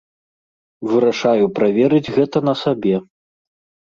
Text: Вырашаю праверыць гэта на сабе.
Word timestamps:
Вырашаю 0.93 1.45
праверыць 1.59 2.13
гэта 2.17 2.37
на 2.47 2.53
сабе. 2.67 2.95